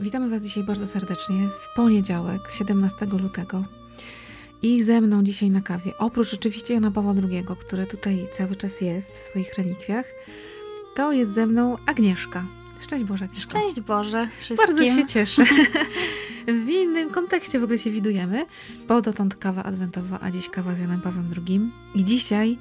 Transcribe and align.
Witamy 0.00 0.28
Was 0.28 0.42
dzisiaj 0.42 0.64
bardzo 0.64 0.86
serdecznie 0.86 1.48
w 1.48 1.74
poniedziałek, 1.76 2.50
17 2.52 3.06
lutego. 3.06 3.64
I 4.62 4.82
ze 4.82 5.00
mną 5.00 5.22
dzisiaj 5.22 5.50
na 5.50 5.60
kawie, 5.60 5.98
oprócz 5.98 6.34
oczywiście 6.34 6.74
Jana 6.74 6.90
Pawła 6.90 7.14
II, 7.30 7.44
który 7.60 7.86
tutaj 7.86 8.26
cały 8.32 8.56
czas 8.56 8.80
jest 8.80 9.12
w 9.12 9.18
swoich 9.18 9.54
relikwiach, 9.54 10.06
to 10.94 11.12
jest 11.12 11.34
ze 11.34 11.46
mną 11.46 11.76
Agnieszka. 11.86 12.44
Szczęść 12.80 13.04
Boże, 13.04 13.24
Agnieszka. 13.24 13.50
Szczęść 13.50 13.80
Boże 13.80 14.28
wszystkim. 14.40 14.66
Bardzo 14.66 14.84
się 14.84 15.04
cieszę. 15.14 15.44
w 16.46 16.68
innym 16.68 17.10
kontekście 17.10 17.60
w 17.60 17.62
ogóle 17.64 17.78
się 17.78 17.90
widujemy, 17.90 18.46
bo 18.88 19.02
dotąd 19.02 19.36
kawa 19.36 19.62
adwentowa, 19.62 20.18
a 20.22 20.30
dziś 20.30 20.48
kawa 20.48 20.74
z 20.74 20.80
Janem 20.80 21.00
Pawłem 21.00 21.34
II. 21.46 21.60
I 21.94 22.04
dzisiaj 22.04 22.58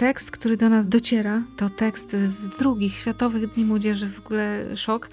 tekst, 0.00 0.30
który 0.30 0.56
do 0.56 0.68
nas 0.68 0.88
dociera, 0.88 1.42
to 1.56 1.70
tekst 1.70 2.12
z 2.12 2.48
drugich 2.48 2.94
Światowych 2.94 3.52
Dni 3.54 3.64
Młodzieży, 3.64 4.08
w 4.08 4.18
ogóle 4.18 4.76
szok. 4.76 5.08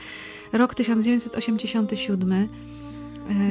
Rok 0.54 0.76
1987. 0.76 2.48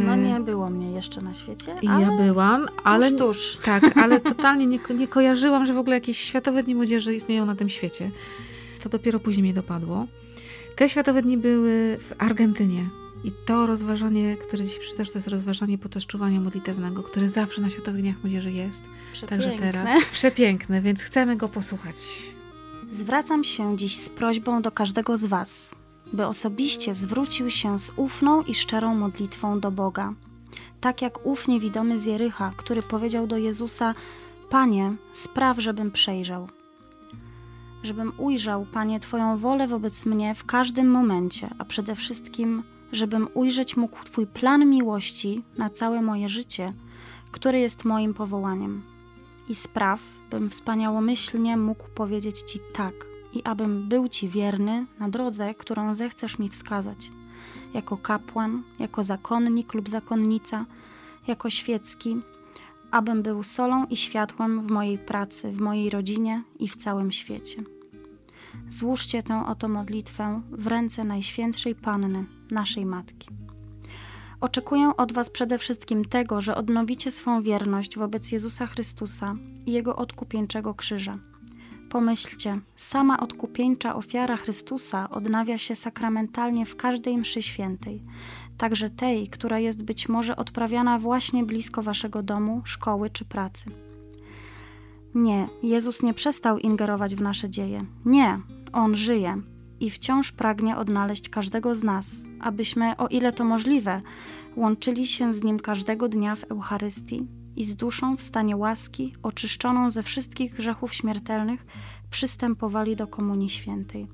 No 0.07 0.17
nie 0.17 0.41
było 0.41 0.71
mnie 0.71 0.93
jeszcze 0.93 1.23
na 1.23 1.35
świecie. 1.35 1.75
I 1.83 1.87
ja 1.87 2.11
byłam, 2.19 2.67
ale. 2.85 3.11
Tuż, 3.11 3.19
tuż. 3.19 3.59
Tak, 3.65 3.97
ale 3.97 4.21
totalnie 4.21 4.67
nie, 4.67 4.79
nie 4.99 5.09
kojarzyłam, 5.09 5.67
że 5.67 5.75
w 5.75 5.79
ogóle 5.79 5.97
jakieś 5.97 6.19
Światowe 6.19 6.63
Dni 6.63 6.75
Młodzieży 6.75 7.15
istnieją 7.15 7.47
na 7.47 7.55
tym 7.55 7.69
świecie. 7.69 8.11
To 8.83 8.89
dopiero 8.89 9.21
później 9.21 9.43
mnie 9.43 9.55
dopadło. 9.55 10.07
Te 10.77 10.89
Światowe 10.89 11.23
Dni 11.23 11.39
były 11.39 11.99
w 12.01 12.13
Argentynie. 12.19 12.89
I 13.27 13.33
to 13.33 13.67
rozważanie, 13.67 14.37
które 14.37 14.65
dziś 14.65 14.79
przeczytasz, 14.79 15.11
to 15.11 15.19
jest 15.19 15.29
rozważanie 15.29 15.79
podczas 15.79 16.07
czuwania 16.07 16.41
modlitewnego, 16.41 17.03
które 17.03 17.29
zawsze 17.29 17.63
na 17.63 17.69
Światowych 17.69 18.01
Dniach 18.01 18.17
Młodzieży 18.23 18.53
jest. 18.53 18.85
Także 19.29 19.51
teraz. 19.51 20.05
Przepiękne, 20.13 20.83
więc 20.83 21.03
chcemy 21.03 21.37
go 21.37 21.49
posłuchać. 21.49 21.97
Zwracam 22.91 23.45
się 23.45 23.77
dziś 23.77 23.97
z 23.97 24.11
prośbą 24.11 24.63
do 24.63 24.71
każdego 24.71 25.17
z 25.17 25.25
Was, 25.25 25.75
by 26.13 26.27
osobiście 26.27 26.95
zwrócił 26.95 27.51
się 27.51 27.79
z 27.79 27.93
ufną 27.97 28.43
i 28.43 28.55
szczerą 28.55 28.95
modlitwą 28.95 29.61
do 29.61 29.71
Boga. 29.71 30.15
Tak 30.81 31.03
jak 31.03 31.27
ów 31.27 31.49
niewidomy 31.49 32.01
z 32.01 32.05
Jericha, 32.05 32.53
który 32.57 32.83
powiedział 32.83 33.27
do 33.27 33.37
Jezusa: 33.37 33.95
Panie, 34.51 34.95
spraw, 35.13 35.59
żebym 35.59 35.91
przejrzał. 35.91 36.49
Żebym 37.83 38.13
ujrzał, 38.19 38.67
Panie, 38.73 39.01
Twoją 39.01 39.39
wolę 39.39 39.69
wobec 39.69 40.07
mnie 40.07 40.35
w 40.35 40.45
każdym 40.45 40.91
momencie, 40.91 41.51
a 41.59 41.65
przede 41.65 41.97
wszystkim, 41.97 42.63
żebym 42.97 43.29
ujrzeć 43.35 43.77
mógł 43.77 44.05
Twój 44.05 44.27
plan 44.27 44.71
miłości 44.71 45.43
na 45.59 45.71
całe 45.71 46.03
moje 46.03 46.29
życie, 46.29 46.73
który 47.31 47.59
jest 47.59 47.85
moim 47.85 48.15
powołaniem. 48.15 48.83
I 49.49 49.55
spraw, 49.55 50.01
bym 50.31 50.51
wspaniałomyślnie 50.51 51.57
mógł 51.57 51.89
powiedzieć 51.95 52.41
Ci 52.41 52.61
tak 52.73 52.95
i 53.33 53.43
abym 53.45 53.89
był 53.89 54.09
Ci 54.09 54.29
wierny 54.29 54.87
na 54.99 55.09
drodze, 55.09 55.55
którą 55.55 55.95
zechcesz 55.95 56.39
mi 56.39 56.49
wskazać. 56.49 57.11
Jako 57.75 57.97
kapłan, 57.97 58.63
jako 58.79 59.05
zakonnik 59.05 59.75
lub 59.75 59.89
zakonnica, 59.89 60.67
jako 61.27 61.51
świecki, 61.51 62.17
abym 62.91 63.23
był 63.23 63.43
solą 63.43 63.87
i 63.87 63.97
światłem 63.97 64.67
w 64.67 64.71
mojej 64.71 64.99
pracy, 64.99 65.53
w 65.53 65.61
mojej 65.61 65.91
rodzinie 65.91 66.43
i 66.59 66.69
w 66.69 66.77
całym 66.77 67.13
świecie. 67.13 67.76
Złóżcie 68.69 69.23
tę 69.23 69.47
oto 69.47 69.69
modlitwę 69.69 70.43
w 70.51 70.67
ręce 70.67 71.05
Najświętszej 71.05 71.75
Panny, 71.75 72.25
naszej 72.51 72.87
Matki. 72.87 73.29
Oczekuję 74.41 74.93
od 74.97 75.13
Was 75.13 75.31
przede 75.31 75.59
wszystkim 75.59 76.05
tego, 76.05 76.41
że 76.41 76.55
odnowicie 76.55 77.11
swą 77.11 77.43
wierność 77.43 77.99
wobec 77.99 78.33
Jezusa 78.33 78.67
Chrystusa 78.67 79.35
i 79.67 79.73
Jego 79.73 79.97
odkupieńczego 79.97 80.75
krzyża. 80.75 81.19
Pomyślcie, 81.91 82.61
sama 82.77 83.21
odkupieńcza 83.21 83.95
ofiara 83.95 84.37
Chrystusa 84.37 85.11
odnawia 85.11 85.59
się 85.59 85.75
sakramentalnie 85.75 86.67
w 86.67 86.77
każdej 86.77 87.19
mszy 87.19 87.43
świętej, 87.43 88.03
także 88.59 88.91
tej, 88.91 89.29
która 89.29 89.59
jest 89.59 89.83
być 89.83 90.09
może 90.09 90.37
odprawiana 90.37 90.99
właśnie 90.99 91.45
blisko 91.45 91.83
Waszego 91.83 92.23
domu, 92.23 92.63
szkoły 92.65 93.11
czy 93.11 93.25
pracy. 93.25 93.71
Nie, 95.17 95.49
Jezus 95.63 96.03
nie 96.03 96.15
przestał 96.15 96.59
ingerować 96.59 97.15
w 97.15 97.21
nasze 97.21 97.51
dzieje. 97.51 97.85
Nie, 98.05 98.41
On 98.73 98.97
żyje 98.97 99.43
i 99.81 99.91
wciąż 99.91 100.33
pragnie 100.33 100.77
odnaleźć 100.77 101.29
każdego 101.29 101.75
z 101.75 101.83
nas, 101.83 102.27
abyśmy, 102.41 102.97
o 102.97 103.07
ile 103.07 103.33
to 103.33 103.45
możliwe, 103.45 104.03
łączyli 104.57 105.07
się 105.07 105.35
z 105.35 105.43
Nim 105.43 105.61
każdego 105.61 106.09
dnia 106.09 106.37
w 106.37 106.45
Eucharystii 106.45 107.27
i 107.57 107.65
z 107.65 107.77
duszą 107.77 108.17
w 108.17 108.23
stanie 108.23 108.57
łaski, 108.57 109.15
oczyszczoną 109.23 109.91
ze 109.91 110.03
wszystkich 110.03 110.55
grzechów 110.55 110.95
śmiertelnych, 110.95 111.67
przystępowali 112.11 112.97
do 112.97 113.07
Komunii 113.07 113.51
Świętej. 113.51 114.09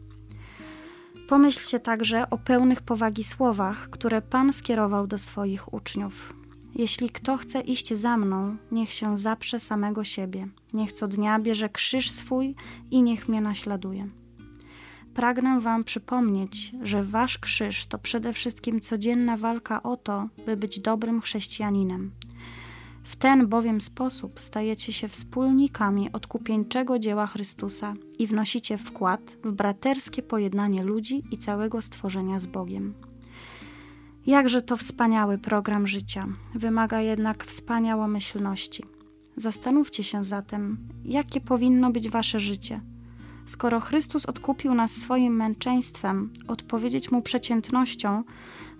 Pomyślcie 1.28 1.80
także 1.80 2.30
o 2.30 2.38
pełnych 2.38 2.82
powagi 2.82 3.24
słowach, 3.24 3.90
które 3.90 4.22
Pan 4.22 4.52
skierował 4.52 5.06
do 5.06 5.18
swoich 5.18 5.74
uczniów. 5.74 6.41
Jeśli 6.74 7.10
kto 7.10 7.36
chce 7.36 7.60
iść 7.60 7.94
za 7.94 8.16
mną, 8.16 8.56
niech 8.72 8.92
się 8.92 9.18
zaprze 9.18 9.60
samego 9.60 10.04
siebie, 10.04 10.48
niech 10.74 10.92
co 10.92 11.08
dnia 11.08 11.38
bierze 11.38 11.68
krzyż 11.68 12.10
swój 12.10 12.54
i 12.90 13.02
niech 13.02 13.28
mnie 13.28 13.40
naśladuje. 13.40 14.08
Pragnę 15.14 15.60
Wam 15.60 15.84
przypomnieć, 15.84 16.72
że 16.82 17.04
Wasz 17.04 17.38
krzyż 17.38 17.86
to 17.86 17.98
przede 17.98 18.32
wszystkim 18.32 18.80
codzienna 18.80 19.36
walka 19.36 19.82
o 19.82 19.96
to, 19.96 20.28
by 20.46 20.56
być 20.56 20.80
dobrym 20.80 21.20
chrześcijaninem. 21.20 22.10
W 23.04 23.16
ten 23.16 23.46
bowiem 23.46 23.80
sposób 23.80 24.40
stajecie 24.40 24.92
się 24.92 25.08
wspólnikami 25.08 26.12
odkupieńczego 26.12 26.98
dzieła 26.98 27.26
Chrystusa 27.26 27.94
i 28.18 28.26
wnosicie 28.26 28.78
wkład 28.78 29.36
w 29.44 29.52
braterskie 29.52 30.22
pojednanie 30.22 30.82
ludzi 30.82 31.22
i 31.30 31.38
całego 31.38 31.82
stworzenia 31.82 32.40
z 32.40 32.46
Bogiem. 32.46 32.94
Jakże 34.26 34.62
to 34.62 34.76
wspaniały 34.76 35.38
program 35.38 35.86
życia, 35.86 36.26
wymaga 36.54 37.00
jednak 37.00 37.44
wspaniałomyślności. 37.44 38.84
Zastanówcie 39.36 40.04
się 40.04 40.24
zatem, 40.24 40.78
jakie 41.04 41.40
powinno 41.40 41.90
być 41.90 42.08
wasze 42.08 42.40
życie. 42.40 42.80
Skoro 43.46 43.80
Chrystus 43.80 44.26
odkupił 44.26 44.74
nas 44.74 44.92
swoim 44.92 45.36
męczeństwem, 45.36 46.32
odpowiedzieć 46.48 47.10
mu 47.10 47.22
przeciętnością 47.22 48.24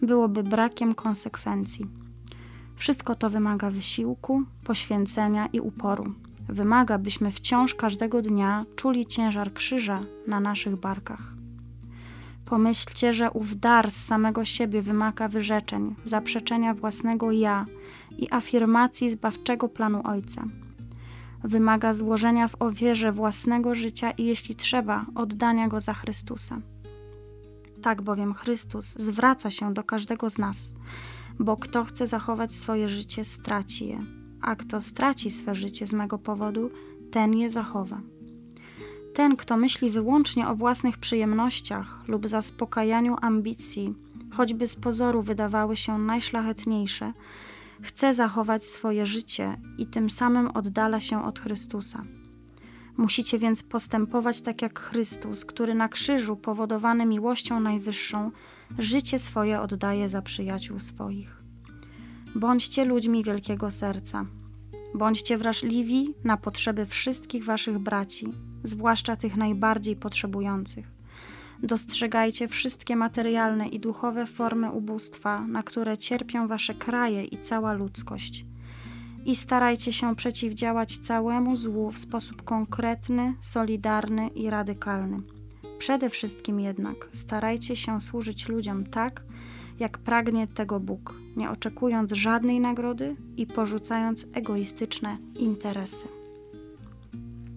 byłoby 0.03 0.43
brakiem 0.43 0.95
konsekwencji. 0.95 1.87
Wszystko 2.77 3.15
to 3.15 3.31
wymaga 3.31 3.71
wysiłku, 3.71 4.43
poświęcenia 4.65 5.47
i 5.47 5.61
uporu. 5.61 6.15
Wymaga, 6.49 6.99
byśmy 6.99 7.31
wciąż 7.31 7.75
każdego 7.75 8.23
dnia 8.23 8.67
czuli 8.77 9.07
ciężar 9.07 9.53
krzyża 9.53 10.01
na 10.27 10.41
naszych 10.41 10.77
barkach. 10.77 11.42
Pomyślcie, 12.53 13.13
że 13.13 13.31
ów 13.31 13.61
dar 13.61 13.91
z 13.91 13.97
samego 13.97 14.45
siebie 14.45 14.83
wymaga 14.83 15.29
wyrzeczeń, 15.29 15.95
zaprzeczenia 16.05 16.75
własnego 16.75 17.33
ja 17.33 17.65
i 18.19 18.29
afirmacji 18.31 19.11
zbawczego 19.11 19.69
planu 19.69 20.01
Ojca. 20.05 20.45
Wymaga 21.45 21.95
złożenia 21.95 22.49
w 22.49 22.63
ofierze 22.63 23.13
własnego 23.13 23.75
życia 23.75 24.11
i 24.11 24.25
jeśli 24.25 24.57
trzeba, 24.57 25.07
oddania 25.15 25.69
go 25.69 25.81
za 25.81 25.95
Chrystusa. 25.95 26.61
Tak 27.83 28.03
bowiem 28.03 28.35
Chrystus 28.35 28.87
zwraca 28.87 29.51
się 29.51 29.75
do 29.75 29.85
każdego 29.85 30.31
z 30.31 30.39
nas, 30.39 30.75
bo 31.39 31.57
kto 31.57 31.85
chce 31.85 32.07
zachować 32.07 32.55
swoje 32.55 32.89
życie, 32.89 33.25
straci 33.25 33.87
je, 33.87 33.99
a 34.41 34.57
kto 34.57 34.81
straci 34.81 35.31
swe 35.31 35.55
życie 35.55 35.87
z 35.87 35.93
mego 35.93 36.19
powodu, 36.19 36.71
ten 37.11 37.35
je 37.35 37.51
zachowa. 37.51 38.01
Ten, 39.15 39.37
kto 39.37 39.57
myśli 39.57 39.91
wyłącznie 39.91 40.49
o 40.49 40.55
własnych 40.55 40.99
przyjemnościach 40.99 42.09
lub 42.09 42.29
zaspokajaniu 42.29 43.17
ambicji, 43.21 43.95
choćby 44.31 44.69
z 44.69 44.77
pozoru 44.77 45.23
wydawały 45.23 45.77
się 45.77 45.99
najszlachetniejsze, 45.99 47.13
chce 47.83 48.15
zachować 48.15 48.67
swoje 48.67 49.07
życie 49.07 49.57
i 49.79 49.87
tym 49.87 50.11
samym 50.11 50.51
oddala 50.51 51.01
się 51.01 51.25
od 51.25 51.39
Chrystusa. 51.39 52.03
Musicie 52.97 53.39
więc 53.39 53.63
postępować 53.63 54.41
tak 54.41 54.63
jak 54.63 54.81
Chrystus, 54.81 55.45
który 55.45 55.75
na 55.75 55.89
krzyżu, 55.89 56.37
powodowany 56.37 57.07
miłością 57.07 57.61
najwyższą, 57.61 58.31
życie 58.79 59.19
swoje 59.19 59.61
oddaje 59.61 60.09
za 60.09 60.23
przyjaciół 60.23 60.81
swoich. 60.81 61.43
Bądźcie 62.35 62.85
ludźmi 62.85 63.25
wielkiego 63.25 63.71
serca. 63.71 64.27
Bądźcie 64.95 65.39
wrażliwi 65.39 66.15
na 66.25 66.37
potrzeby 66.37 66.87
wszystkich 66.87 67.45
waszych 67.45 67.79
braci, 67.79 68.33
zwłaszcza 68.65 69.17
tych 69.17 69.37
najbardziej 69.37 69.97
potrzebujących. 69.97 71.03
Dostrzegajcie 71.63 72.49
wszystkie 72.49 72.97
materialne 72.97 73.69
i 73.69 73.81
duchowe 73.81 74.27
formy 74.27 74.71
ubóstwa, 74.71 75.47
na 75.47 75.63
które 75.63 75.99
cierpią 75.99 76.49
wasze 76.49 76.75
kraje 76.75 77.25
i 77.25 77.39
cała 77.39 77.73
ludzkość. 77.73 78.45
I 79.25 79.37
starajcie 79.37 79.93
się 79.93 80.17
przeciwdziałać 80.17 80.99
całemu 80.99 81.57
złu 81.57 81.91
w 81.91 81.99
sposób 81.99 82.43
konkretny, 82.43 83.35
solidarny 83.41 84.29
i 84.29 84.51
radykalny. 84.51 85.21
Przede 85.79 86.11
wszystkim 86.11 86.61
jednak 86.61 87.09
starajcie 87.13 87.77
się 87.77 88.01
służyć 88.01 88.49
ludziom 88.49 88.87
tak, 88.87 89.23
jak 89.79 89.99
pragnie 89.99 90.47
tego 90.47 90.81
Bóg, 90.81 91.15
nie 91.37 91.51
oczekując 91.51 92.13
żadnej 92.13 92.61
nagrody 92.61 93.17
i 93.37 93.47
porzucając 93.47 94.27
egoistyczne 94.35 95.19
interesy. 95.39 96.22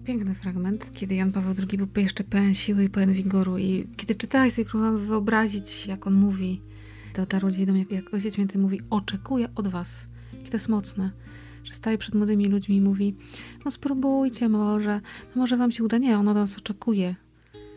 Piękny 0.06 0.34
fragment, 0.34 0.92
kiedy 0.94 1.14
Jan 1.14 1.32
Paweł 1.32 1.54
II 1.58 1.78
był 1.78 2.02
jeszcze 2.02 2.24
pełen 2.24 2.54
siły 2.54 2.84
i 2.84 2.88
pełen 2.88 3.12
wigoru 3.12 3.58
i 3.58 3.86
kiedy 3.96 4.14
czytałeś 4.14 4.52
sobie 4.52 4.64
próbowałam 4.64 4.98
wyobrazić, 4.98 5.86
jak 5.86 6.06
on 6.06 6.14
mówi. 6.14 6.60
dotarło 7.14 7.50
dzisiaj 7.50 7.66
do 7.66 7.72
mnie, 7.72 7.86
jak 7.90 8.14
Ojciec 8.14 8.34
Święty 8.34 8.58
mówi, 8.58 8.80
oczekuję 8.90 9.48
od 9.54 9.68
was. 9.68 10.06
I 10.32 10.48
to 10.48 10.56
jest 10.56 10.68
mocne, 10.68 11.10
że 11.64 11.74
staje 11.74 11.98
przed 11.98 12.14
młodymi 12.14 12.44
ludźmi 12.44 12.76
i 12.76 12.80
mówi, 12.80 13.16
no 13.64 13.70
spróbujcie 13.70 14.48
może, 14.48 15.00
no 15.34 15.42
może 15.42 15.56
wam 15.56 15.72
się 15.72 15.84
uda. 15.84 15.98
Nie, 15.98 16.18
ono 16.18 16.34
nas 16.34 16.58
oczekuje. 16.58 17.14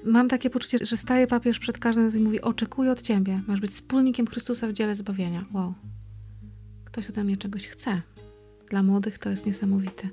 Mam 0.06 0.28
takie 0.28 0.50
poczucie, 0.50 0.78
że 0.86 0.98
staje 0.98 1.28
papież 1.28 1.60
przed 1.60 1.78
każdym 1.78 2.18
i 2.18 2.20
mówi, 2.20 2.42
oczekuję 2.42 2.92
od 2.92 3.02
ciebie, 3.02 3.42
masz 3.48 3.60
być 3.60 3.72
wspólnikiem 3.72 4.28
Chrystusa 4.28 4.68
w 4.68 4.74
dziele 4.74 4.96
zbawienia. 4.96 5.46
Wow. 5.54 5.74
Ktoś 6.86 7.10
ode 7.10 7.24
mnie 7.24 7.38
czegoś 7.38 7.68
chce. 7.68 8.02
Dla 8.70 8.84
młodych 8.84 9.18
to 9.18 9.30
jest 9.30 9.46
niesamowite. 9.46 10.10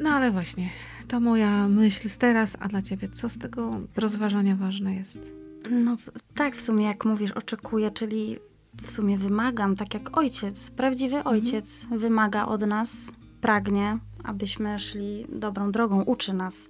No 0.00 0.10
ale 0.10 0.30
właśnie, 0.30 0.68
to 1.08 1.20
moja 1.20 1.68
myśl 1.68 2.08
z 2.08 2.18
teraz, 2.18 2.56
a 2.60 2.68
dla 2.68 2.82
ciebie 2.82 3.08
co 3.08 3.28
z 3.28 3.38
tego 3.38 3.80
rozważania 3.96 4.56
ważne 4.56 4.94
jest? 4.94 5.32
No 5.70 5.96
tak, 6.34 6.56
w 6.56 6.60
sumie 6.62 6.84
jak 6.84 7.04
mówisz, 7.04 7.32
oczekuję, 7.32 7.90
czyli 7.90 8.36
w 8.82 8.90
sumie 8.90 9.18
wymagam, 9.18 9.76
tak 9.76 9.94
jak 9.94 10.18
ojciec, 10.18 10.70
prawdziwy 10.70 11.16
mhm. 11.16 11.36
ojciec 11.36 11.86
wymaga 11.96 12.46
od 12.46 12.66
nas, 12.66 13.12
pragnie, 13.40 13.98
abyśmy 14.24 14.78
szli 14.78 15.26
dobrą 15.28 15.72
drogą, 15.72 16.02
uczy 16.02 16.32
nas. 16.32 16.68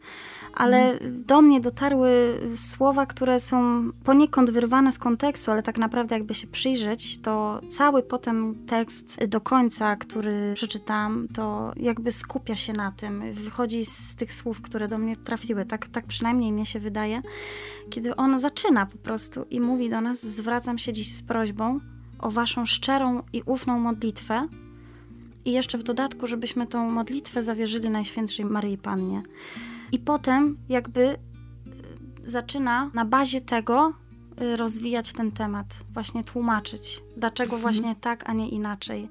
Ale 0.55 0.99
do 1.11 1.43
mnie 1.43 1.61
dotarły 1.61 2.11
słowa, 2.57 3.07
które 3.07 3.41
są 3.41 3.89
poniekąd 4.05 4.51
wyrwane 4.51 4.93
z 4.93 4.99
kontekstu, 4.99 5.51
ale 5.51 5.63
tak 5.63 5.79
naprawdę 5.79 6.15
jakby 6.15 6.35
się 6.35 6.47
przyjrzeć, 6.47 7.19
to 7.19 7.61
cały 7.71 8.03
potem 8.03 8.55
tekst 8.67 9.25
do 9.27 9.41
końca, 9.41 9.97
który 9.97 10.53
przeczytałam, 10.55 11.29
to 11.35 11.73
jakby 11.77 12.13
skupia 12.13 12.57
się 12.57 12.73
na 12.73 12.93
tym. 12.93 13.33
Wychodzi 13.33 13.85
z 13.85 14.17
tych 14.17 14.33
słów, 14.33 14.61
które 14.61 14.89
do 14.89 14.99
mnie 14.99 15.17
trafiły. 15.17 15.67
Tak, 15.67 15.89
tak 15.89 16.07
przynajmniej 16.07 16.53
mnie 16.53 16.67
się 16.67 16.81
wydaje. 16.81 17.23
Kiedy 17.91 18.17
on 18.17 18.39
zaczyna 18.39 18.87
po 18.87 18.99
prostu 18.99 19.47
i 19.51 19.61
mówi 19.61 19.91
do 19.91 20.01
nas, 20.01 20.27
zwracam 20.27 20.79
się 20.79 20.93
dziś 20.93 21.15
z 21.15 21.23
prośbą 21.23 21.81
o 22.19 22.31
waszą 22.31 22.67
szczerą 22.67 23.23
i 23.33 23.43
ufną 23.47 23.79
modlitwę, 23.79 24.49
i 25.45 25.53
jeszcze 25.53 25.79
w 25.79 25.83
dodatku, 25.83 26.27
żebyśmy 26.27 26.67
tą 26.67 26.91
modlitwę 26.91 27.43
zawierzyli 27.43 27.91
Najświętszej 27.91 28.45
Maryi 28.45 28.79
Pannie. 28.79 29.23
I 29.93 29.99
potem 29.99 30.57
jakby 30.69 31.01
y, 31.01 31.17
zaczyna 32.25 32.91
na 32.95 33.05
bazie 33.05 33.41
tego 33.41 33.93
y, 34.43 34.57
rozwijać 34.57 35.13
ten 35.13 35.33
temat, 35.33 35.67
właśnie 35.91 36.25
tłumaczyć, 36.25 37.03
dlaczego 37.17 37.57
mhm. 37.57 37.63
właśnie 37.63 37.97
tak, 38.01 38.31
a 38.31 38.33
nie 38.33 38.49
inaczej. 38.49 39.09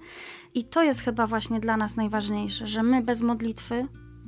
I 0.53 0.63
to 0.63 0.83
jest 0.83 1.01
chyba 1.01 1.27
właśnie 1.27 1.59
dla 1.59 1.77
nas 1.77 1.95
najważniejsze, 1.95 2.67
że 2.67 2.83
my 2.83 3.01
bez 3.01 3.21
modlitwy 3.21 3.87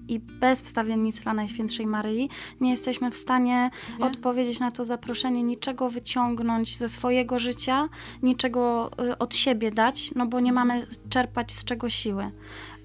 i 0.09 0.19
bez 0.19 0.61
wstawiennictwa 0.61 1.33
Najświętszej 1.33 1.87
Maryi 1.87 2.29
nie 2.61 2.71
jesteśmy 2.71 3.11
w 3.11 3.15
stanie 3.15 3.71
nie? 3.99 4.05
odpowiedzieć 4.05 4.59
na 4.59 4.71
to 4.71 4.85
zaproszenie, 4.85 5.43
niczego 5.43 5.89
wyciągnąć 5.89 6.77
ze 6.77 6.89
swojego 6.89 7.39
życia, 7.39 7.89
niczego 8.23 8.91
y, 9.11 9.17
od 9.17 9.35
siebie 9.35 9.71
dać, 9.71 10.11
no 10.15 10.25
bo 10.25 10.39
nie 10.39 10.53
mamy 10.53 10.87
czerpać 11.09 11.51
z 11.51 11.63
czego 11.63 11.89
siły. 11.89 12.31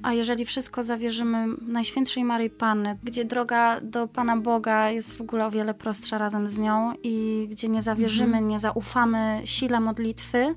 A 0.02 0.12
jeżeli 0.12 0.44
wszystko 0.44 0.82
zawierzymy 0.82 1.46
Najświętszej 1.66 2.24
Maryi 2.24 2.50
Panny, 2.50 2.98
gdzie 3.02 3.24
droga 3.24 3.80
do 3.80 4.08
Pana 4.08 4.36
Boga 4.36 4.90
jest 4.90 5.16
w 5.16 5.20
ogóle 5.20 5.46
o 5.46 5.50
wiele 5.50 5.74
prostsza 5.74 6.18
razem 6.18 6.48
z 6.48 6.58
nią 6.58 6.92
i 7.02 7.46
gdzie 7.50 7.68
nie 7.68 7.82
zawierzymy, 7.82 8.26
mhm. 8.26 8.48
nie 8.48 8.60
zaufamy 8.60 9.42
sile 9.44 9.80
modlitwy, 9.80 10.54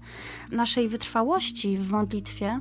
naszej 0.52 0.90
wytrwałości 0.90 1.78
w 1.78 1.90
modlitwie, 1.90 2.60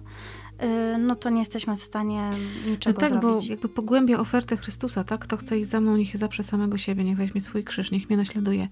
no 0.98 1.14
to 1.14 1.30
nie 1.30 1.38
jesteśmy 1.38 1.76
w 1.76 1.82
stanie 1.82 2.30
niczego 2.70 2.94
no 2.94 3.00
tak, 3.00 3.10
zrobić. 3.10 3.46
bo 3.46 3.52
jakby 3.52 3.68
pogłębia 3.68 4.18
ofertę 4.18 4.56
Chrystusa, 4.56 5.04
tak? 5.04 5.20
Kto 5.20 5.36
chce 5.36 5.58
iść 5.58 5.68
za 5.68 5.80
mną, 5.80 5.96
niech 5.96 6.16
zaprze 6.16 6.42
samego 6.42 6.78
siebie, 6.78 7.04
niech 7.04 7.16
weźmie 7.16 7.40
swój 7.40 7.64
krzyż, 7.64 7.90
niech 7.90 8.08
mnie 8.08 8.16
naśladuje. 8.16 8.68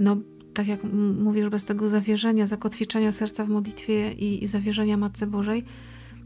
No, 0.00 0.16
tak 0.54 0.68
jak 0.68 0.80
mówisz, 1.20 1.48
bez 1.48 1.64
tego 1.64 1.88
zawierzenia, 1.88 2.46
zakotwiczenia 2.46 3.12
serca 3.12 3.44
w 3.44 3.48
modlitwie 3.48 4.12
i, 4.12 4.44
i 4.44 4.46
zawierzenia 4.46 4.96
Matce 4.96 5.26
Bożej, 5.26 5.64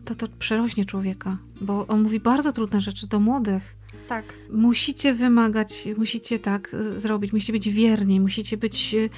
to 0.04 0.14
to 0.14 0.26
przerośnie 0.38 0.84
człowieka, 0.84 1.38
bo 1.60 1.86
on 1.86 2.02
mówi 2.02 2.20
bardzo 2.20 2.52
trudne 2.52 2.80
rzeczy 2.80 3.06
do 3.06 3.20
młodych. 3.20 3.76
Tak. 4.08 4.24
Musicie 4.50 5.14
wymagać, 5.14 5.88
musicie 5.96 6.38
tak 6.38 6.76
zrobić, 6.80 7.32
musicie 7.32 7.52
być 7.52 7.70
wierni, 7.70 8.20
musicie 8.20 8.56
być 8.56 8.94
y, 8.94 9.10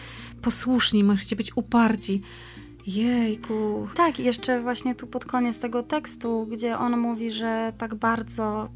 posłuszni, 0.42 1.04
musicie 1.04 1.36
być 1.36 1.56
uparci. 1.56 2.22
Jejku. 2.86 3.88
Tak, 3.94 4.18
jeszcze 4.18 4.60
właśnie 4.60 4.94
tu 4.94 5.06
pod 5.06 5.24
koniec 5.24 5.60
tego 5.60 5.82
tekstu, 5.82 6.46
gdzie 6.50 6.78
on 6.78 6.96
mówi, 6.96 7.30
że 7.30 7.72
tak 7.78 7.94
bardzo 7.94 8.68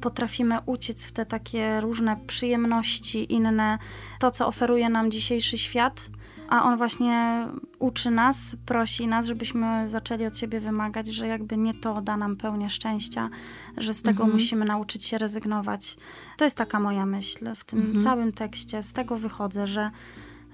potrafimy 0.00 0.58
uciec 0.66 1.04
w 1.04 1.12
te 1.12 1.26
takie 1.26 1.80
różne 1.80 2.16
przyjemności 2.26 3.32
inne, 3.32 3.78
to 4.20 4.30
co 4.30 4.46
oferuje 4.46 4.88
nam 4.88 5.10
dzisiejszy 5.10 5.58
świat, 5.58 6.08
a 6.48 6.64
on 6.64 6.76
właśnie 6.76 7.46
uczy 7.78 8.10
nas, 8.10 8.56
prosi 8.66 9.06
nas, 9.06 9.26
żebyśmy 9.26 9.88
zaczęli 9.88 10.26
od 10.26 10.38
siebie 10.38 10.60
wymagać, 10.60 11.06
że 11.06 11.26
jakby 11.26 11.56
nie 11.56 11.74
to 11.74 12.02
da 12.02 12.16
nam 12.16 12.36
pełnię 12.36 12.70
szczęścia, 12.70 13.30
że 13.76 13.94
z 13.94 14.02
tego 14.02 14.22
mhm. 14.22 14.32
musimy 14.32 14.64
nauczyć 14.64 15.04
się 15.04 15.18
rezygnować. 15.18 15.96
To 16.36 16.44
jest 16.44 16.56
taka 16.56 16.80
moja 16.80 17.06
myśl 17.06 17.54
w 17.56 17.64
tym 17.64 17.78
mhm. 17.78 18.00
całym 18.00 18.32
tekście. 18.32 18.82
Z 18.82 18.92
tego 18.92 19.16
wychodzę, 19.16 19.66
że 19.66 19.90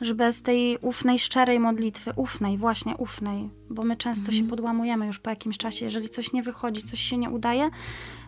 że 0.00 0.14
bez 0.14 0.42
tej 0.42 0.78
ufnej, 0.80 1.18
szczerej 1.18 1.60
modlitwy, 1.60 2.12
ufnej, 2.16 2.58
właśnie 2.58 2.96
ufnej, 2.96 3.50
bo 3.70 3.82
my 3.82 3.96
często 3.96 4.26
mhm. 4.26 4.38
się 4.38 4.50
podłamujemy 4.50 5.06
już 5.06 5.18
po 5.18 5.30
jakimś 5.30 5.58
czasie, 5.58 5.84
jeżeli 5.84 6.08
coś 6.08 6.32
nie 6.32 6.42
wychodzi, 6.42 6.82
coś 6.82 7.00
się 7.00 7.18
nie 7.18 7.30
udaje, 7.30 7.70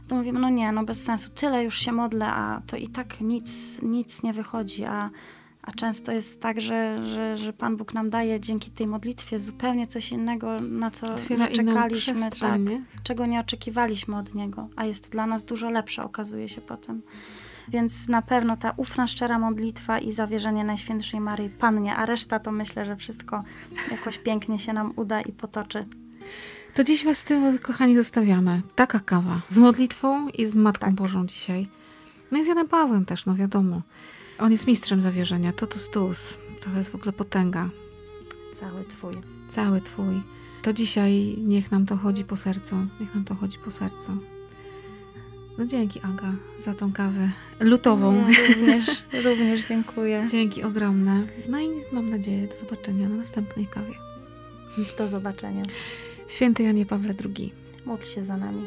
to 0.09 0.14
mówimy, 0.14 0.41
no 0.41 0.50
nie, 0.50 0.73
no 0.73 0.85
bez 0.85 1.05
sensu, 1.05 1.31
tyle 1.31 1.64
już 1.64 1.79
się 1.79 1.93
modlę, 1.93 2.26
a 2.26 2.62
to 2.67 2.76
i 2.76 2.88
tak 2.88 3.21
nic, 3.21 3.83
nic 3.83 4.23
nie 4.23 4.33
wychodzi, 4.33 4.85
a, 4.85 5.11
a 5.62 5.73
często 5.73 6.12
jest 6.12 6.40
tak, 6.40 6.61
że, 6.61 7.09
że, 7.09 7.37
że 7.37 7.52
Pan 7.52 7.76
Bóg 7.76 7.95
nam 7.95 8.11
daje 8.11 8.40
dzięki 8.40 8.71
tej 8.71 8.87
modlitwie 8.87 9.38
zupełnie 9.38 9.87
coś 9.87 10.12
innego, 10.12 10.61
na 10.61 10.90
co 10.90 11.14
Otwiera 11.14 11.49
nie 11.49 11.52
czekaliśmy, 11.52 12.31
tak, 12.40 12.61
czego 13.02 13.26
nie 13.26 13.40
oczekiwaliśmy 13.40 14.16
od 14.16 14.35
Niego, 14.35 14.69
a 14.76 14.85
jest 14.85 15.11
dla 15.11 15.26
nas 15.26 15.45
dużo 15.45 15.71
lepsze, 15.71 16.04
okazuje 16.04 16.49
się 16.49 16.61
potem. 16.61 17.02
Więc 17.69 18.09
na 18.09 18.23
pewno 18.23 18.57
ta 18.57 18.75
ufna, 18.76 19.07
szczera 19.07 19.38
modlitwa 19.38 19.99
i 19.99 20.12
zawierzenie 20.12 20.64
Najświętszej 20.64 21.21
Maryi 21.21 21.50
Pannie, 21.50 21.97
a 21.97 22.07
reszta 22.07 22.38
to 22.38 22.52
myślę, 22.52 22.85
że 22.85 22.97
wszystko 22.97 23.45
jakoś 23.90 24.19
pięknie 24.19 24.59
się 24.59 24.73
nam 24.73 24.92
uda 24.97 25.21
i 25.21 25.33
potoczy. 25.33 25.87
To 26.75 26.85
dziś 26.85 27.04
Was 27.04 27.19
z 27.19 27.25
tym, 27.25 27.59
kochani, 27.59 27.97
zostawiamy. 27.97 28.62
Taka 28.75 29.00
kawa. 29.00 29.40
Z 29.49 29.59
modlitwą 29.59 30.28
i 30.28 30.47
z 30.47 30.57
Matką 30.57 30.87
tak. 30.87 30.95
Bożą 30.95 31.26
dzisiaj. 31.26 31.69
No 32.31 32.38
i 32.38 32.45
z 32.45 32.47
Janem 32.47 32.69
Pawłem 32.69 33.04
też, 33.04 33.26
no 33.26 33.35
wiadomo. 33.35 33.83
On 34.39 34.53
jest 34.53 34.67
mistrzem 34.67 35.01
zawierzenia. 35.01 35.53
To 35.53 35.67
to 35.67 35.79
stus. 35.79 36.37
To 36.65 36.71
jest 36.71 36.91
w 36.91 36.95
ogóle 36.95 37.12
potęga. 37.12 37.71
Cały 38.53 38.85
Twój. 38.85 39.15
Cały 39.49 39.81
Twój. 39.81 40.23
To 40.62 40.73
dzisiaj 40.73 41.37
niech 41.39 41.71
nam 41.71 41.87
to 41.87 41.97
chodzi 41.97 42.25
po 42.25 42.37
sercu. 42.37 42.77
Niech 43.01 43.15
nam 43.15 43.25
to 43.25 43.35
chodzi 43.35 43.59
po 43.59 43.71
sercu. 43.71 44.19
No 45.59 45.67
dzięki 45.67 46.01
Aga 46.01 46.35
za 46.59 46.75
tą 46.75 46.93
kawę 46.93 47.31
lutową. 47.61 48.15
Ja 48.15 48.47
również, 48.55 49.05
również 49.25 49.69
dziękuję. 49.69 50.27
Dzięki 50.31 50.62
ogromne. 50.62 51.27
No 51.49 51.61
i 51.61 51.69
mam 51.93 52.09
nadzieję 52.09 52.47
do 52.47 52.57
zobaczenia 52.57 53.09
na 53.09 53.17
następnej 53.17 53.67
kawie. 53.67 53.95
Do 54.99 55.09
zobaczenia. 55.09 55.62
Święty 56.29 56.62
Janie 56.62 56.87
Pawle 56.87 57.15
II. 57.25 57.53
Módl 57.87 58.07
się 58.07 58.25
za 58.25 58.37
nami. 58.37 58.62